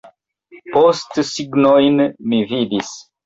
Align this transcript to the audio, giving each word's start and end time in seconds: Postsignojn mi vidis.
Postsignojn 0.77 2.01
mi 2.31 2.41
vidis. 2.53 2.93